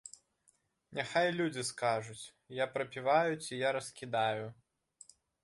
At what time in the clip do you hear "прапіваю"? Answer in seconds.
2.79-3.31